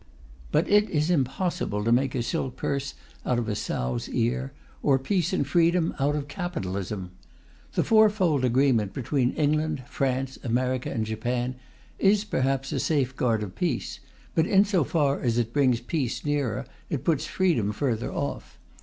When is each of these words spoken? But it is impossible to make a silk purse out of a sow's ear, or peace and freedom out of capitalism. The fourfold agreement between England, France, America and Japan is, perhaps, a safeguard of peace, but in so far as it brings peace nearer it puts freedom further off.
But 0.51 0.67
it 0.67 0.89
is 0.89 1.11
impossible 1.11 1.83
to 1.83 1.91
make 1.91 2.15
a 2.15 2.23
silk 2.23 2.55
purse 2.55 2.95
out 3.23 3.37
of 3.37 3.47
a 3.47 3.53
sow's 3.53 4.09
ear, 4.09 4.51
or 4.81 4.97
peace 4.97 5.31
and 5.31 5.45
freedom 5.45 5.93
out 5.99 6.15
of 6.15 6.27
capitalism. 6.27 7.11
The 7.73 7.83
fourfold 7.83 8.43
agreement 8.43 8.93
between 8.95 9.29
England, 9.33 9.83
France, 9.87 10.39
America 10.43 10.89
and 10.89 11.05
Japan 11.05 11.53
is, 11.99 12.23
perhaps, 12.23 12.71
a 12.71 12.79
safeguard 12.79 13.43
of 13.43 13.53
peace, 13.53 13.99
but 14.33 14.47
in 14.47 14.65
so 14.65 14.83
far 14.83 15.19
as 15.21 15.37
it 15.37 15.53
brings 15.53 15.79
peace 15.81 16.25
nearer 16.25 16.65
it 16.89 17.03
puts 17.03 17.27
freedom 17.27 17.71
further 17.71 18.11
off. 18.11 18.57